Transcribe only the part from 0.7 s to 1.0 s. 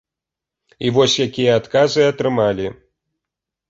І